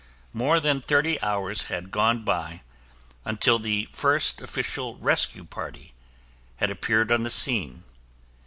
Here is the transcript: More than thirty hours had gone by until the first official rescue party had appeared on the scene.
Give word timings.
More 0.33 0.59
than 0.59 0.81
thirty 0.81 1.21
hours 1.21 1.67
had 1.69 1.91
gone 1.91 2.23
by 2.25 2.61
until 3.23 3.59
the 3.59 3.85
first 3.91 4.41
official 4.41 4.97
rescue 4.97 5.45
party 5.45 5.93
had 6.55 6.71
appeared 6.71 7.11
on 7.11 7.21
the 7.21 7.29
scene. 7.29 7.83